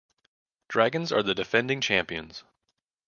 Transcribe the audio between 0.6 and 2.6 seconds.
Dragons are the defending champions.